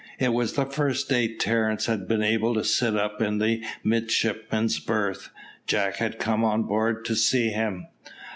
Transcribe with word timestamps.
It 0.17 0.33
was 0.33 0.53
the 0.53 0.65
first 0.65 1.09
day 1.09 1.27
Terence 1.27 1.85
had 1.85 2.07
been 2.07 2.23
able 2.23 2.55
to 2.55 2.63
sit 2.63 2.95
up 2.97 3.21
in 3.21 3.37
the 3.37 3.63
midshipmen's 3.83 4.79
berth. 4.79 5.29
Jack 5.67 5.97
had 5.97 6.17
come 6.17 6.43
on 6.43 6.63
board 6.63 7.05
to 7.05 7.15
see 7.15 7.49
him. 7.49 7.85